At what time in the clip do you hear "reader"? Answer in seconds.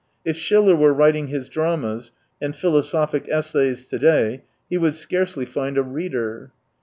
5.83-6.53